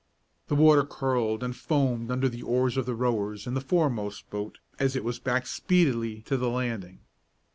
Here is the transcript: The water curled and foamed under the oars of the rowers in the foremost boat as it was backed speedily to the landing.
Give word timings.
The 0.47 0.55
water 0.55 0.83
curled 0.83 1.43
and 1.43 1.55
foamed 1.55 2.09
under 2.09 2.27
the 2.27 2.41
oars 2.41 2.75
of 2.75 2.87
the 2.87 2.95
rowers 2.95 3.45
in 3.45 3.53
the 3.53 3.61
foremost 3.61 4.27
boat 4.31 4.57
as 4.79 4.95
it 4.95 5.03
was 5.03 5.19
backed 5.19 5.49
speedily 5.49 6.21
to 6.23 6.37
the 6.37 6.49
landing. 6.49 7.01